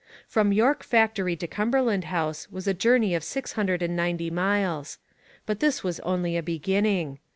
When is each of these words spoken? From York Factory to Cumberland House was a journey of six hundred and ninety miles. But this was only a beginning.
From 0.27 0.51
York 0.51 0.81
Factory 0.83 1.35
to 1.35 1.45
Cumberland 1.45 2.05
House 2.05 2.49
was 2.49 2.67
a 2.67 2.73
journey 2.73 3.13
of 3.13 3.23
six 3.23 3.51
hundred 3.51 3.83
and 3.83 3.95
ninety 3.95 4.31
miles. 4.31 4.97
But 5.45 5.59
this 5.59 5.83
was 5.83 5.99
only 5.99 6.35
a 6.35 6.41
beginning. 6.41 7.19